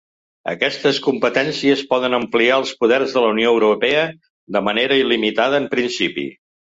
Aquestes 0.51 0.99
competències 1.07 1.83
poden 1.91 2.17
ampliar 2.19 2.57
els 2.61 2.71
poders 2.79 3.13
de 3.17 3.23
la 3.25 3.29
Unió 3.35 3.51
Europea 3.59 4.01
de 4.57 4.63
manera 4.71 4.99
il·limitada 5.03 5.61
en 5.65 5.69
principi. 5.77 6.27